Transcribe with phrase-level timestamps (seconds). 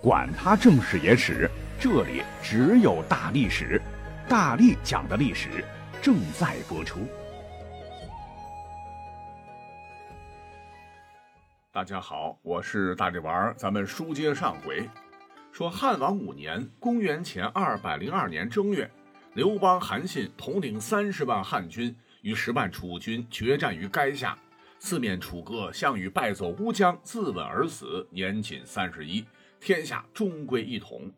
[0.00, 3.82] 管他正史野史，这里只有大历史，
[4.28, 5.64] 大力讲的历史
[6.00, 7.00] 正在播出。
[11.72, 14.88] 大家好，我是大力丸，咱们书接上回，
[15.50, 18.88] 说汉王五年（公元前二百零二年正月），
[19.34, 24.38] 刘邦、韩信统领三十万汉军与十万楚军决战于垓下，
[24.78, 29.24] 四面楚歌，项羽败走乌江，自刎而死，年仅三十一。
[29.60, 31.12] 天下终归一统。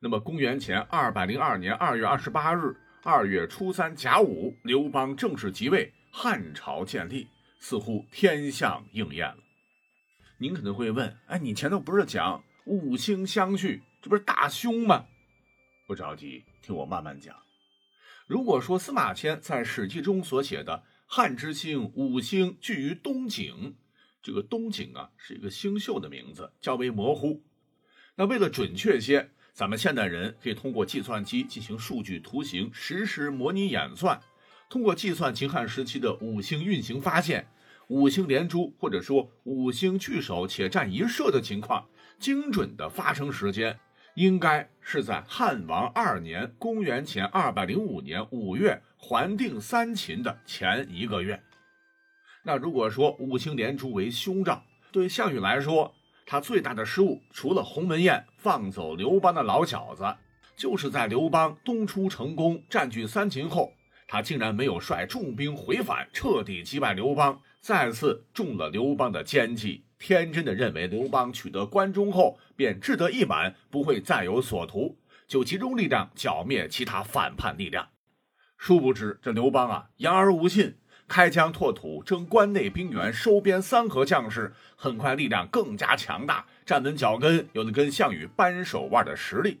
[0.00, 7.28] 那么，公元前二百零二年二月二十八日，二月初三甲午，刘邦正式即位，汉朝建立，
[7.58, 9.38] 似乎天象应验了。
[10.38, 15.06] 您可能会问：哎，你前头不是讲五星相续，这不是大凶吗？
[15.86, 17.34] 不着急，听我慢慢讲。
[18.26, 23.76] 如果说司马迁在《史记》中所写的“汉之星，五星聚于东井”，
[24.24, 27.42] 这个东井啊，是一个星宿的名字，较为模糊。
[28.14, 34.18] 那为了准确些，咱们现代人可以通过计算机进行数据图形实时模拟演算，
[34.70, 37.46] 通过计算秦汉时期的五星运行，发现
[37.88, 41.86] 五星连珠或者说五星聚首且占一射的情况，
[42.18, 43.78] 精准的发生时间
[44.14, 51.42] 应该是在汉王二年（公元前二百零五年）五月还定三秦的前一个月。
[52.46, 55.94] 那如果说五星连珠为凶兆，对项羽来说，
[56.26, 60.04] 他最大的失误，除了鸿门宴放走刘邦的老小子，
[60.54, 63.72] 就是在刘邦东出成功占据三秦后，
[64.06, 77.88] 他竟然没有率重兵回返，彻底击败刘邦，再次中了刘邦的奸计，天真的认为刘邦取得关中后便志得意满，不会再有所图，就集中力量剿灭其他反叛力量。
[78.58, 80.76] 殊不知这刘邦啊，言而无信。
[81.06, 89.60] 开疆拓土，征关内兵员，收编三河将士，很快力量更加强大，站稳脚跟，有了跟项羽扳手腕的实力。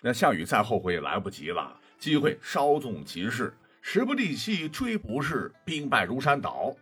[0.00, 6.74] 那项羽再后悔也来不及了，机会稍纵即逝，时不利兮骓不逝，兵败如山倒。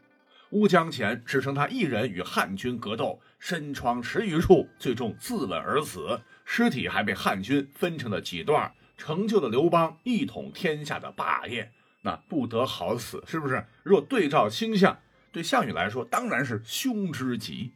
[0.51, 11.73] 乌江前只剩他一人与汉军格斗，身穿十余处，最终自刎而死，尸体还被汉军分成了几段，成就了刘邦一统天下的霸业。
[12.07, 13.67] 那不得好死，是不是？
[13.83, 15.01] 若对照星象，
[15.33, 17.73] 对项羽来说当然是凶之极。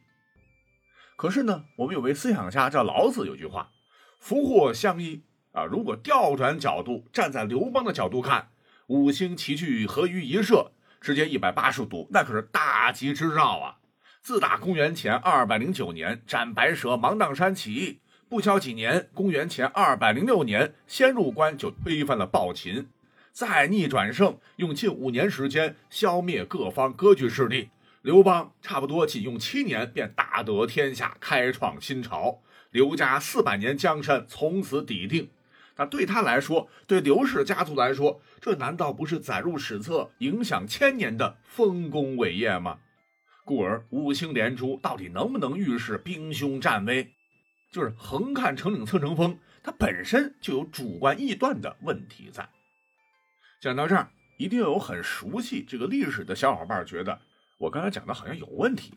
[1.17, 3.73] 可是呢，我们有位思想家叫老子，有句话
[4.21, 8.51] ：“福祸相依。”啊，如果调转角度，站在刘邦的角度看，
[8.87, 10.71] 五星齐聚合于一射，
[11.01, 13.79] 直接一百八十度，那可是大吉之兆啊！
[14.23, 17.99] 自打公元前二百零九年斩白蛇芒砀山起义，
[18.29, 22.89] 不消几年，公元前二百零六年先入关就推翻了暴秦。
[23.41, 27.71] 再逆转胜，用近五年时间消灭各方割据势力。
[28.03, 32.43] 刘邦差不多仅用七年便大得天下，开创新朝。
[32.71, 35.31] 刘家四百年江山从此抵定。
[35.79, 42.81] 那对他来说，对刘氏家族来说，这难道不是载入史册、影响千年的丰功伟业吗？
[43.47, 47.11] 故而五星连珠到底能不能预示兵凶战危？
[47.73, 52.47] 就是横看成岭侧成峰，它本身就有主观臆断的问题在。
[53.61, 57.21] 讲到这儿，一定有很熟悉这个历史的小伙伴觉得
[57.59, 58.95] 我刚才讲的好像有问题。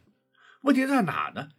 [0.62, 1.50] 问题在哪呢？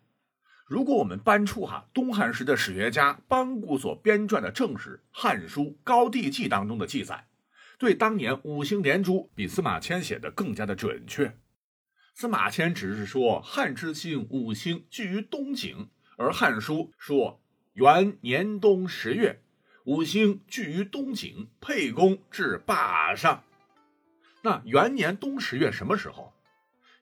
[0.66, 7.28] 如果我们搬出哈东汉时的史学家班固所编撰的正史《汉书·高帝纪》当中的记载，
[7.78, 11.36] 对当年五星连珠比司马迁写的更加的准确。
[12.14, 17.42] 司马迁只是说汉之星五星聚于东井，而《汉书》说
[17.74, 19.43] 元年冬十月。
[19.84, 23.44] 五星聚于东井，沛公至霸上。
[24.40, 26.32] 那元年冬十月什么时候？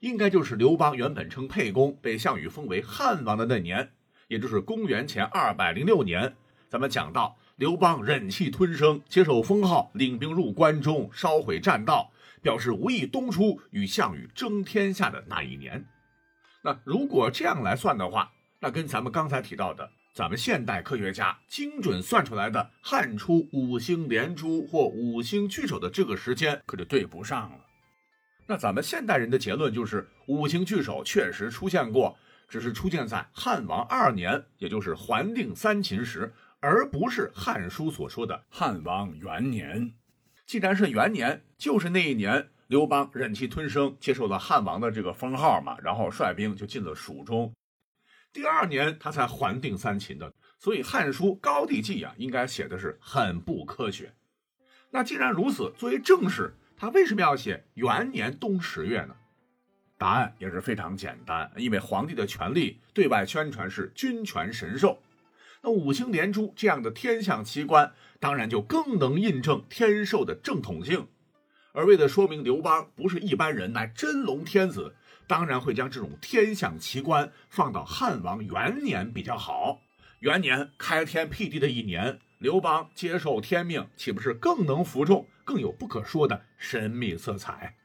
[0.00, 3.92] 应该就是刘邦原本称沛公，被项羽封为汉王的那年，
[4.26, 6.34] 也就是公元前二百零六年。
[6.68, 12.10] 咱们讲到刘邦忍气吞声，接受封号，领兵入关中，烧毁栈道，
[12.42, 15.86] 表示无意东出，与项羽争天下的那一年。
[16.62, 19.88] 那如果这样来算的话，那跟咱们刚才提到的。
[20.14, 27.60] 咱们现代科学家精准算出来的汉初五星连珠或五星聚首的这个时间可就对不上了。
[28.46, 32.14] 那咱们现代人的结论就是五星聚首确实出现过，
[32.46, 36.30] 只是出现在汉王二年，也就是还定三秦时，
[36.60, 39.94] 而不是《汉书》所说的汉王元年。
[40.44, 47.50] 既然是元年，就是那一年刘邦忍气吞声接受了汉王的这个封号嘛，然后率兵就进了蜀中。
[48.32, 54.14] 第二年他才还定三秦的，所以《汉书·高帝纪》啊，应该写的是很不科学。
[54.90, 59.14] 那既然如此，作为正史，他为什么要写元年冬十月呢？
[59.98, 65.02] 答案也是非常简单，因为皇帝的权力对外宣传是君权神授。
[65.62, 71.06] 那五星连珠这样的天象奇观，当然就更能印证天授的正统性。
[71.72, 74.96] 而为了说明刘邦不是一般人，乃真龙天子，
[75.26, 79.80] 当然会将这种天象奇观放到汉王元年比较好。
[80.20, 87.76] 元年开天辟地的一年，刘邦接受天命，岂不是更能服众，更有不可说的神秘色彩？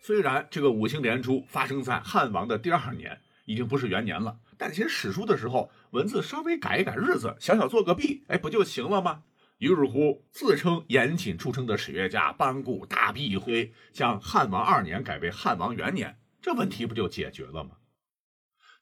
[0.00, 4.38] 虽然这个五星连珠发生在汉王的第二年，已经不是元年了。
[4.56, 9.22] 但写史书的时候，文字稍微改一改日子，小小做个弊，哎，不就行了吗？
[9.58, 17.76] 于是乎，自称严谨出身的史学家班固大笔一挥，将汉王二年改为汉王元年，这问题不就解决了吗？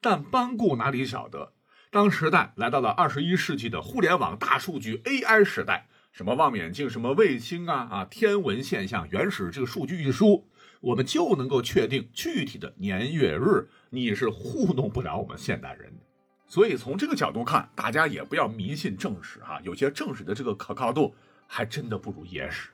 [0.00, 1.52] 但班固哪里晓得，
[1.90, 10.48] 当时代来到了二十一世纪的互联网大数据 AI 时代，什么望远镜、什么卫星啊啊，天文现象原始这个数据一输。
[10.80, 16.02] 我们就能够确定具体的年月日，你是糊弄不了我们现代人的。
[16.46, 21.14] 所以从这个角度看，大家也不要迷信正史哈，有些正史的这个可靠度
[21.46, 22.70] 还真的不如野史。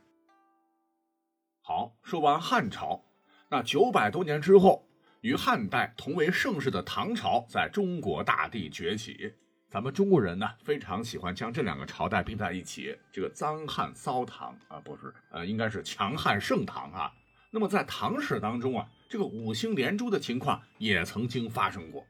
[1.63, 3.05] 好，说完汉朝，
[3.49, 4.85] 那九百多年之后，
[5.21, 9.33] 与汉代同为盛世的唐朝在中国大地崛起。
[9.69, 17.13] 咱们中国人呢，非常喜欢将这两个朝代并在一起，这个脏汉骚唐啊，不是，呃，应该是强汉盛唐啊。
[17.53, 22.05] 那么在唐史当中啊，这个五星连珠的情况也曾经发生过。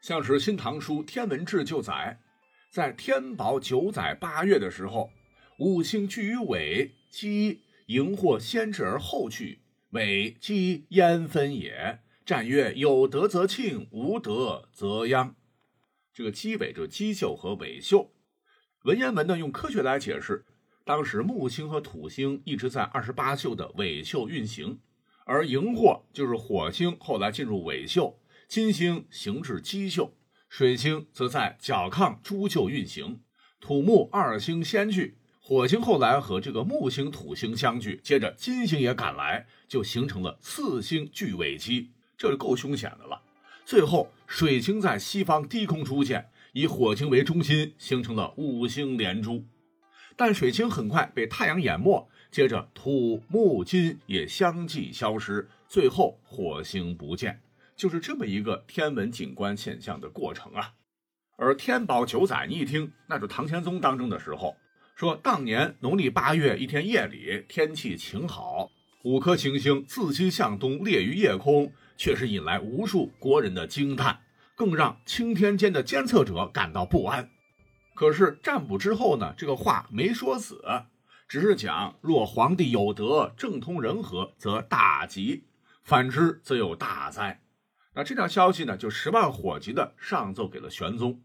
[0.00, 2.18] 像是《新唐书·天文志》就载，
[2.70, 5.10] 在天宝九载八月的时候，
[5.58, 9.60] 五星聚于尾，鸡荧惑先至而后去，
[9.90, 12.00] 尾鸡焉分也。
[12.24, 15.34] 战曰：有德则庆，无德则殃。
[16.12, 18.12] 这个鸡尾，这鸡宿和尾宿，
[18.84, 20.46] 文言文呢用科学来解释。
[20.84, 24.80] 当时木星和土星一直在二十八宿的尾宿运行，
[25.24, 30.16] 而荧惑就是火星，后来进入尾宿；金星行至鸡宿，
[30.48, 33.22] 水星则在角亢朱宿运行。
[33.60, 35.18] 土木二星先去，
[35.50, 43.20] 火星后来和这个木星、土星相聚，接着金星也赶来，就形成了四星聚尾期，这就够凶险的了。
[43.64, 49.44] 最后水星在西方低空出现，以火星为中心，形成了五星连珠。
[50.16, 57.40] 但水星很快被太阳淹没，接着土木金也相继消失，最后火星不见，
[57.74, 60.74] 就是这么一个天文景观现象的过程啊。
[61.36, 64.54] 而天宝九载，你一听，那就唐玄宗当政的时候，
[65.00, 68.70] 说当年农历八月一天夜里，天气晴好，
[69.02, 74.20] 五颗行星自西向东列于夜空，确实引来无数国人的惊叹，
[74.54, 77.30] 更让青天间的监测者感到不安。
[77.94, 80.62] 可是占卜之后呢，这个话没说死，
[81.26, 85.44] 只是讲若皇帝有德，政通人和，则大吉；
[85.82, 87.40] 反之，则有大灾。
[87.94, 91.22] 那这条消息呢，就十万火急的上奏给了玄宗。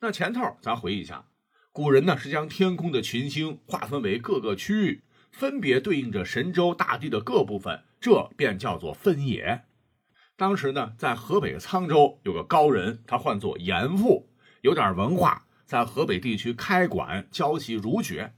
[0.00, 1.28] 那前头咱回忆一下，
[1.72, 9.62] 古人呢是将天空的群星划分为各个区域，分别对应着神州大地的各部分，这便叫做分野。
[10.36, 14.28] 当时呢，在河北沧州有个高人，他唤作严复。
[14.60, 18.34] 有点文化，在河北地区开馆教习儒学。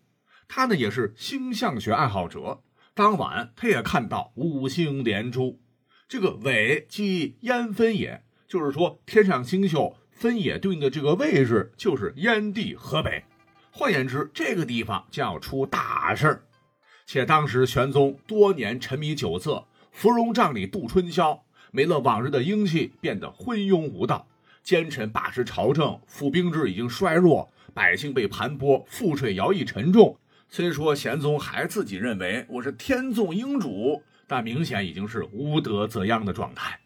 [0.47, 2.63] 他呢也是星象学爱好者。
[2.95, 5.61] 当晚他也看到五星连珠，
[6.07, 13.23] 这个尾即燕分野，就是说天上星宿分野对应的这个位置就是燕地河北。
[13.71, 16.43] 换言之，这个地方将要出大事儿。
[17.05, 24.27] 且当时玄宗多年沉迷酒色，芙蓉帐里度春宵，没了往日的英气，变得昏庸无道。
[24.63, 30.19] 奸臣把持朝政，府兵制已经衰弱，百姓被盘剥，赋税徭役沉重。
[30.49, 36.81] 虽说玄宗还自己认为我是天纵英主，但明显已经是无德则殃的状态。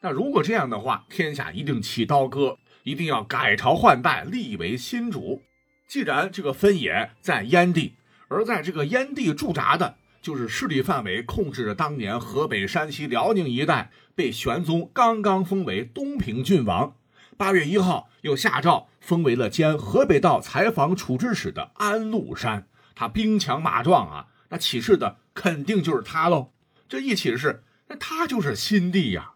[0.00, 2.56] 那如果这样的话，天下一定起刀割，
[2.88, 5.42] 一定要改朝换代，立为新主。
[5.86, 7.96] 既然这个分野在燕地，
[8.28, 16.94] 而在这个燕地驻扎的，就是势力范围控制着当年河北、山西、辽宁一带，被玄宗刚刚封为东平郡王。
[17.36, 22.66] 八月一号，又下诏封为了兼河北道采访处置使的安禄山。
[22.94, 26.52] 他兵强马壮啊，那起事的肯定就是他喽。
[26.88, 29.32] 这一起事，那他就是新帝呀。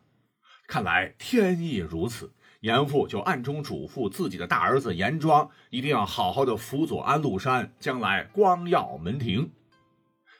[0.66, 9.50] 看来天意如此，严复就暗中嘱咐自己的大儿子严庄，一定要好好的辅佐安禄山，将来光耀门庭。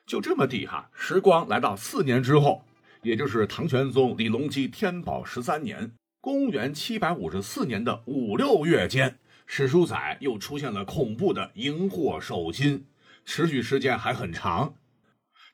[0.06, 2.64] 就这么地哈，时光来到四年之后，
[3.02, 5.92] 也就是唐玄宗李隆基天宝十三年。
[6.20, 12.86] 公元七百五十四年的五六月间，史书载又出现了恐怖的荧惑守心，
[13.24, 14.74] 持续时间还很长。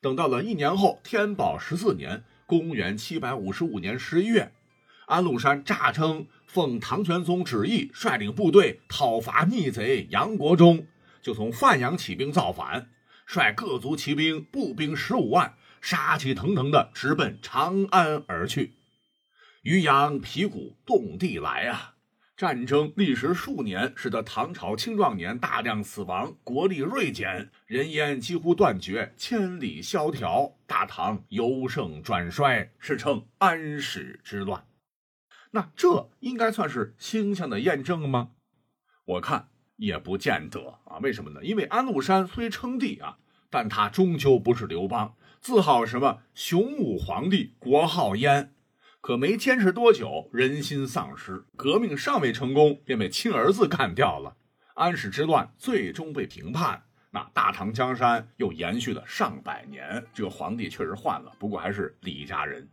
[0.02, 4.52] 等到了一年后，天宝十四年（公元七百五十五年十一月），
[5.08, 10.86] 安禄山诈称奉唐玄宗旨意，率领部队讨伐逆贼杨国忠，
[11.22, 12.90] 就从范阳起兵造反，
[13.26, 18.74] 率各族骑兵、步兵十五万，杀气腾腾的直奔长安而去。
[19.62, 21.94] 渔阳鼙鼓动地来啊！
[22.36, 34.62] 战争历时数年，使得唐朝青壮年大量死亡，国力锐减，人烟几乎断绝，千里萧条，大唐由盛转衰，史称安史之乱。
[35.50, 38.30] 那这应该算是星象的验证吗？
[39.04, 40.98] 我看也不见得啊。
[40.98, 41.42] 为什么呢？
[41.42, 48.54] 因为安禄山虽称帝啊，但他终究不是刘邦，自号什么雄武皇帝，国号燕。
[49.00, 54.36] 可没坚持多久，人心丧失，革命尚未成功，便被亲儿子干掉了。
[54.74, 60.04] 安史之乱最终被平叛，那大唐江山又延续了上百年。
[60.12, 62.68] 这个皇帝确实换了，不过还是李家人。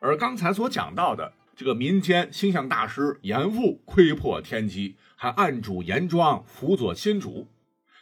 [0.00, 7.48] 而刚才所讲到的这个民间星象大师严复窥破天机，还暗主严庄辅佐新主，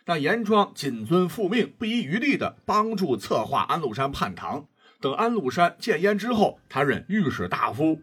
[0.05, 4.67] 但严庄谨遵父命，不遗余力地帮助策划安禄山叛唐。
[5.01, 8.01] 等安禄山建烟之后，他任御史大夫。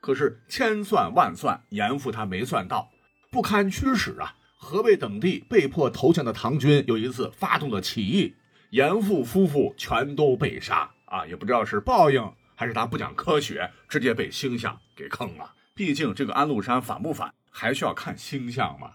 [0.00, 2.88] 可是千算万算，严复他没算到，
[3.32, 4.36] 不堪驱使啊！
[4.56, 8.36] 河北等地被迫投降的唐军有一次发动了起义，
[8.70, 11.26] 严复夫妇全都被杀啊！
[11.26, 15.54] 也不知道是报应还是他不讲科学，直接被星象给坑了。
[15.74, 18.94] 毕竟这个安禄山反不反，还需要看星象吗。